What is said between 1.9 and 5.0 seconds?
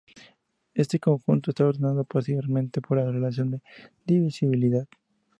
parcialmente por la relación de divisibilidad.